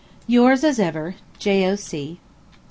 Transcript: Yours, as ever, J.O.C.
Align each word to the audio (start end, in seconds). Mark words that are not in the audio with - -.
Yours, 0.25 0.63
as 0.63 0.79
ever, 0.79 1.13
J.O.C. 1.37 2.19